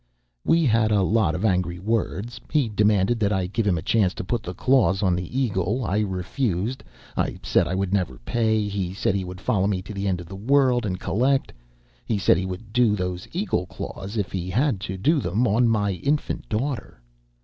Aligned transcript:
"We 0.43 0.65
had 0.65 0.89
a 0.89 1.03
lot 1.03 1.35
of 1.35 1.45
angry 1.45 1.77
words. 1.77 2.41
He 2.51 2.69
demanded 2.69 3.19
that 3.19 3.31
I 3.31 3.45
give 3.45 3.67
him 3.67 3.77
a 3.77 3.83
chance 3.83 4.15
to 4.15 4.23
put 4.23 4.41
the 4.41 4.55
claws 4.55 5.03
on 5.03 5.15
the 5.15 5.39
eagle. 5.39 5.85
I 5.85 5.99
refused. 5.99 6.83
I 7.15 7.37
said 7.43 7.67
I 7.67 7.75
would 7.75 7.93
never 7.93 8.17
pay. 8.25 8.67
He 8.67 8.95
said 8.95 9.13
he 9.13 9.23
would 9.23 9.39
follow 9.39 9.67
me 9.67 9.83
to 9.83 9.93
the 9.93 10.07
end 10.07 10.19
of 10.19 10.25
the 10.27 10.35
world 10.35 10.87
and 10.87 10.99
collect. 10.99 11.53
He 12.03 12.17
said 12.17 12.35
he 12.35 12.47
would 12.47 12.73
do 12.73 12.95
those 12.95 13.27
eagle 13.31 13.67
claws 13.67 14.17
if 14.17 14.31
he 14.31 14.49
had 14.49 14.79
to 14.89 14.97
do 14.97 15.19
them 15.19 15.47
on 15.47 15.67
my 15.67 15.91
infant 15.91 16.49
daughter. 16.49 16.99